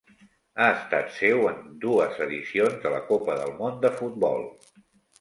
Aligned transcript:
Ha 0.63 0.69
estat 0.75 1.11
seu 1.17 1.43
en 1.51 1.61
dues 1.85 2.19
edicions 2.27 2.83
de 2.87 2.97
la 2.97 3.05
Copa 3.13 3.39
del 3.45 3.57
Món 3.63 3.81
de 3.89 3.97
futbol. 4.03 4.47